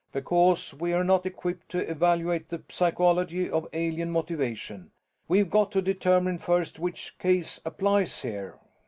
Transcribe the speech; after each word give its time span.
"Because 0.11 0.73
we're 0.73 1.03
not 1.03 1.27
equipped 1.27 1.69
to 1.69 1.87
evaluate 1.91 2.49
the 2.49 2.63
psychology 2.69 3.47
of 3.47 3.67
alien 3.71 4.09
motivation. 4.09 4.89
We've 5.27 5.51
got 5.51 5.71
to 5.73 5.81
determine 5.83 6.39
first 6.39 6.79
which 6.79 7.19
case 7.19 7.61
applies 7.63 8.23
here." 8.23 8.57